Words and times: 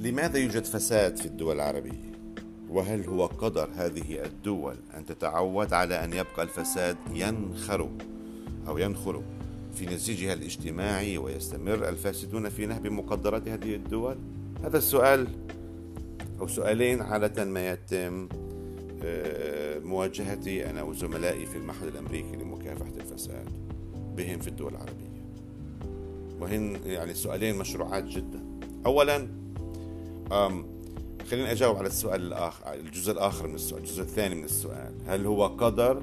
لماذا 0.00 0.38
يوجد 0.38 0.64
فساد 0.64 1.16
في 1.16 1.26
الدول 1.26 1.56
العربية؟ 1.56 2.10
وهل 2.70 3.04
هو 3.04 3.26
قدر 3.26 3.68
هذه 3.76 4.24
الدول 4.24 4.76
أن 4.96 5.06
تتعود 5.06 5.72
على 5.72 6.04
أن 6.04 6.12
يبقى 6.12 6.42
الفساد 6.42 6.96
ينخر 7.14 7.90
أو 8.68 8.78
ينخر 8.78 9.22
في 9.74 9.86
نسيجها 9.86 10.32
الاجتماعي 10.32 11.18
ويستمر 11.18 11.88
الفاسدون 11.88 12.48
في 12.48 12.66
نهب 12.66 12.86
مقدرات 12.86 13.48
هذه 13.48 13.74
الدول؟ 13.74 14.16
هذا 14.64 14.78
السؤال 14.78 15.28
أو 16.40 16.48
سؤالين 16.48 17.02
عادة 17.02 17.44
ما 17.44 17.70
يتم 17.70 18.28
آه، 19.04 19.78
مواجهتي 19.78 20.70
أنا 20.70 20.82
وزملائي 20.82 21.46
في 21.46 21.56
المعهد 21.56 21.86
الأمريكي 21.86 22.36
لمكافحة 22.36 22.92
الفساد 23.00 23.48
بهم 24.16 24.38
في 24.38 24.48
الدول 24.48 24.72
العربية 24.72 25.10
وهن 26.40 26.80
يعني 26.84 27.14
سؤالين 27.14 27.56
مشروعات 27.58 28.04
جدا 28.04 28.49
أولا 28.86 29.28
خليني 31.30 31.52
أجاوب 31.52 31.76
على 31.76 31.86
السؤال 31.86 32.22
الآخر 32.22 32.74
الجزء 32.74 33.12
الآخر 33.12 33.46
من 33.46 33.54
السؤال 33.54 33.80
الجزء 33.82 34.02
الثاني 34.02 34.34
من 34.34 34.44
السؤال. 34.44 34.94
هل 35.06 35.26
هو 35.26 35.46
قدر 35.46 36.02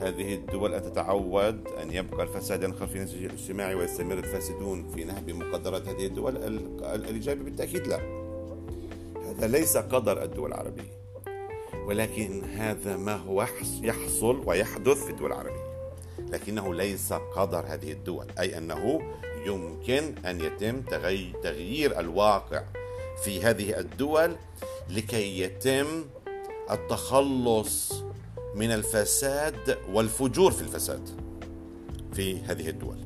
هذه 0.00 0.34
الدول 0.34 0.74
أن 0.74 0.82
تتعود 0.82 1.68
أن 1.82 1.92
يبقى 1.92 2.22
الفساد 2.22 2.62
ينخر 2.62 2.86
في 2.86 2.98
نسج 2.98 3.24
الاجتماعي 3.24 3.74
ويستمر 3.74 4.18
الفاسدون 4.18 4.90
في 4.94 5.04
نهب 5.04 5.30
مقدرات 5.30 5.88
هذه 5.88 6.06
الدول؟ 6.06 6.36
الإجابة 6.82 7.44
بالتأكيد 7.44 7.86
لا. 7.86 8.00
هذا 9.28 9.46
ليس 9.46 9.76
قدر 9.76 10.22
الدول 10.22 10.48
العربية 10.52 11.02
ولكن 11.86 12.44
هذا 12.44 12.96
ما 12.96 13.16
هو 13.16 13.46
يحصل 13.82 14.42
ويحدث 14.46 15.04
في 15.04 15.10
الدول 15.10 15.32
العربية 15.32 15.72
لكنه 16.18 16.74
ليس 16.74 17.12
قدر 17.12 17.64
هذه 17.66 17.92
الدول 17.92 18.26
أي 18.38 18.58
أنه 18.58 19.00
يمكن 19.46 20.14
أن 20.26 20.40
يتم 20.40 20.80
تغيير 21.42 22.00
الواقع 22.00 22.62
في 23.24 23.42
هذه 23.42 23.78
الدول 23.78 24.36
لكي 24.90 25.40
يتم 25.40 26.04
التخلص 26.70 27.92
من 28.54 28.70
الفساد 28.70 29.78
والفجور 29.92 30.50
في 30.50 30.62
الفساد 30.62 31.08
في 32.12 32.40
هذه 32.40 32.68
الدول. 32.68 32.96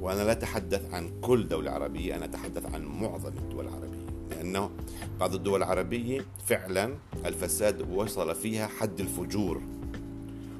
وأنا 0.00 0.22
لا 0.22 0.32
أتحدث 0.32 0.94
عن 0.94 1.20
كل 1.20 1.48
دولة 1.48 1.70
عربية 1.70 2.16
أنا 2.16 2.24
أتحدث 2.24 2.74
عن 2.74 2.84
معظم 2.84 3.32
الدول 3.38 3.68
العربية 3.68 4.06
لأنه 4.30 4.70
بعض 5.20 5.34
الدول 5.34 5.62
العربية 5.62 6.24
فعلا 6.46 6.94
الفساد 7.26 7.90
وصل 7.90 8.34
فيها 8.34 8.66
حد 8.66 9.00
الفجور. 9.00 9.62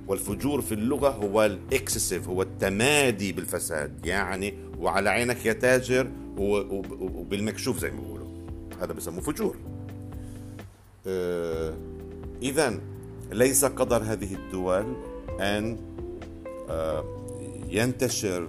والفجور 0.09 0.61
في 0.61 0.73
اللغة 0.73 1.09
هو 1.09 1.45
الإكسسيف 1.45 2.29
هو 2.29 2.43
التمادي 2.43 3.33
بالفساد. 3.33 4.07
يعني 4.07 4.55
وعلى 4.79 5.11
عينك 5.11 5.47
يا 5.47 5.53
تاجر 5.53 6.11
وبالمكشوف 6.39 7.79
زي 7.79 7.91
ما 7.91 8.01
بيقولوا. 8.01 8.27
هذا 8.81 8.93
بسموه 8.93 9.21
فجور. 9.21 9.57
آه 11.07 11.75
إذا 12.43 12.81
ليس 13.33 13.65
قدر 13.65 14.03
هذه 14.03 14.35
الدول 14.35 14.97
أن 15.41 15.77
آه 16.71 17.05
ينتشر 17.69 18.49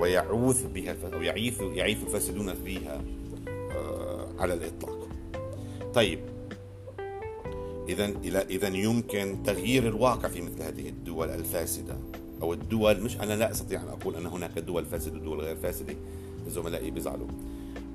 ويعوث 0.00 0.66
بها 0.74 0.96
أو 1.14 1.22
يعيث 1.22 1.60
يعيث 1.60 2.02
الفاسدون 2.02 2.54
فيها 2.54 3.04
آه 3.76 4.28
على 4.38 4.54
الإطلاق. 4.54 5.08
طيب 5.94 6.18
إذا 7.88 8.12
إذا 8.50 8.68
يمكن 8.68 9.36
تغيير 9.44 9.88
الواقع 9.88 10.28
في 10.28 10.42
مثل 10.42 10.62
هذه 10.62 10.88
الدول 10.88 11.28
الفاسدة. 11.30 11.96
أو 12.42 12.52
الدول 12.52 13.00
مش 13.02 13.16
أنا 13.16 13.34
لا 13.34 13.50
أستطيع 13.50 13.82
أن 13.82 13.88
أقول 13.88 14.16
أن 14.16 14.26
هناك 14.26 14.58
دول 14.58 14.84
فاسدة 14.84 15.16
ودول 15.18 15.40
غير 15.40 15.56
فاسدة. 15.56 15.94
زملائي 16.48 16.90
بيزعلوا. 16.90 17.28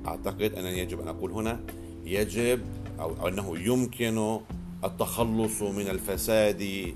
أعتقد 0.08 0.54
أنني 0.54 0.80
يجب 0.80 1.00
أن 1.00 1.08
أقول 1.08 1.32
هنا 1.32 1.60
يجب 2.06 2.62
أو 3.00 3.28
أنه 3.28 3.58
يمكن 3.58 4.40
التخلص 4.84 5.62
من 5.62 5.88
الفساد 5.88 6.94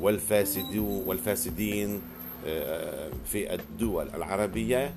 والفاسد 0.00 0.76
والفاسدين 1.06 2.00
آه، 2.46 3.10
في 3.24 3.54
الدول 3.54 4.08
العربية 4.14 4.94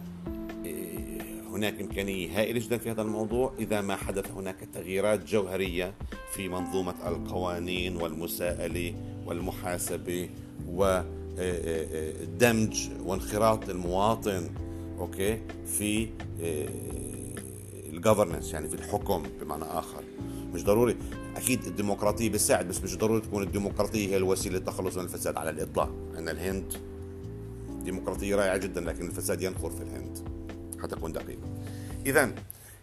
هناك 1.56 1.82
إمكانية 1.82 2.40
هائلة 2.40 2.60
جدا 2.60 2.78
في 2.78 2.92
هذا 2.92 3.02
الموضوع 3.02 3.54
إذا 3.60 3.82
ما 3.82 3.96
حدث 3.96 4.32
هناك 4.32 4.56
تغييرات 4.74 5.26
جوهرية 5.26 5.94
في 6.34 6.50
منظومة 6.50 6.94
القوانين 7.08 7.96
والمساءلة 7.96 8.94
والمحاسبة 9.26 10.30
ودمج 10.70 11.00
وانخراط 13.06 13.70
المواطن 13.70 14.50
أوكي؟ 15.00 15.42
في 15.66 16.08
الجفرنس 17.94 18.54
يعني 18.54 18.70
في 18.70 18.76
الحكم 18.76 19.24
بمعنى 19.42 19.64
آخر. 19.64 20.04
مش 20.54 20.64
ضروري. 20.64 20.96
أكيد 21.36 21.66
الديمقراطية 21.66 22.30
بتساعد 22.30 22.68
بس 22.68 22.84
مش 22.84 22.98
ضروري 22.98 23.22
تكون 23.22 23.44
الديمقراطية 23.44 24.08
هي 24.08 24.18
الوسيلة 24.18 24.58
للتخلص 24.58 24.98
من 24.98 25.04
الفساد 25.04 25.38
على 25.38 25.50
الإطلاق. 25.50 25.92
أن 26.18 26.30
الهند 26.30 26.74
ديمقراطية 27.84 28.36
رائعة 28.36 28.58
جدا 28.58 28.82
لكن 28.82 29.06
الفساد 29.06 29.42
ينخر 29.42 29.70
في 29.70 29.84
الهند. 29.84 30.35
حتى 30.86 30.96
أكون 30.96 31.12
دقيق 31.12 31.40
إذا 32.06 32.32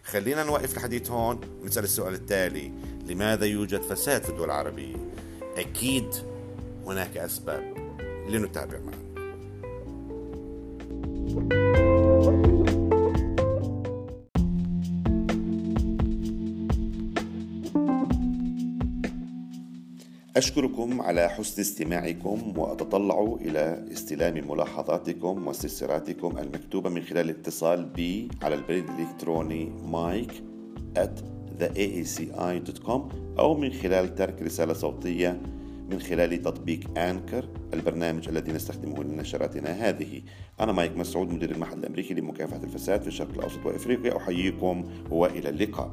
خلينا 0.03 0.43
نوقف 0.43 0.77
الحديث 0.77 1.11
هون 1.11 1.41
ونسأل 1.61 1.83
السؤال 1.83 2.13
التالي 2.13 2.71
لماذا 3.07 3.45
يوجد 3.45 3.81
فساد 3.81 4.23
في 4.23 4.29
الدول 4.29 4.45
العربية؟ 4.45 4.95
أكيد 5.57 6.07
هناك 6.85 7.17
أسباب 7.17 7.73
لنتابع 8.29 8.79
معا. 8.79 9.03
أشكركم 20.37 21.01
على 21.01 21.29
حسن 21.29 21.61
استماعكم 21.61 22.53
وأتطلع 22.57 23.37
إلى 23.41 23.85
استلام 23.91 24.51
ملاحظاتكم 24.51 25.47
واستفساراتكم 25.47 26.37
المكتوبة 26.37 26.89
من 26.89 27.01
خلال 27.01 27.29
الاتصال 27.29 27.85
بي 27.85 28.27
على 28.41 28.55
البريد 28.55 28.89
الإلكتروني 28.89 29.71
مايك 29.85 30.31
at 30.97 31.21
theaaci.com 31.59 33.01
أو 33.39 33.53
من 33.57 33.73
خلال 33.73 34.15
ترك 34.15 34.41
رسالة 34.41 34.73
صوتية 34.73 35.41
من 35.91 35.99
خلال 35.99 36.41
تطبيق 36.41 36.99
أنكر 36.99 37.49
البرنامج 37.73 38.29
الذي 38.29 38.51
نستخدمه 38.51 39.03
لنشراتنا 39.03 39.69
هذه. 39.69 40.21
أنا 40.59 40.71
مايك 40.71 40.97
مسعود 40.97 41.33
مدير 41.33 41.51
المعهد 41.51 41.77
الأمريكي 41.77 42.13
لمكافحة 42.13 42.63
الفساد 42.63 43.01
في 43.01 43.07
الشرق 43.07 43.33
الأوسط 43.33 43.65
وإفريقيا. 43.65 44.17
أحييكم 44.17 44.83
وإلى 45.11 45.49
اللقاء. 45.49 45.91